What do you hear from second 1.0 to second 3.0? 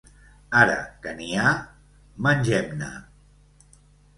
que n'hi ha, mengem-ne.